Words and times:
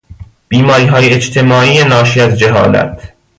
بیماری 0.47 0.85
های 0.85 1.13
اجتماعی 1.13 1.83
ناشی 1.83 2.21
از 2.21 2.39
جهالت 2.39 3.13